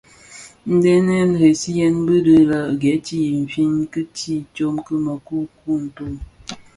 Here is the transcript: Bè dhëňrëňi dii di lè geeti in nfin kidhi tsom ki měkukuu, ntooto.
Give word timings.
Bè 0.81 0.93
dhëňrëňi 1.03 1.85
dii 2.07 2.21
di 2.25 2.37
lè 2.51 2.59
geeti 2.81 3.17
in 3.29 3.35
nfin 3.45 3.73
kidhi 3.91 4.35
tsom 4.53 4.75
ki 4.85 4.93
měkukuu, 5.03 5.75
ntooto. 5.83 6.05